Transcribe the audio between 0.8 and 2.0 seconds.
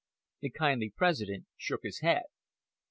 President shook his